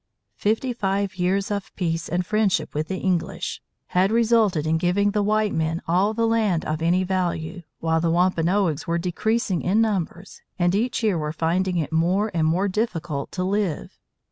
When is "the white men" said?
5.11-5.79